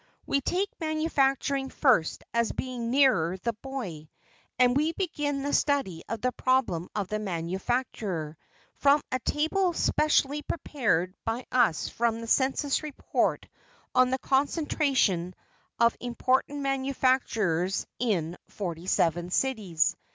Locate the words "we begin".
4.75-5.43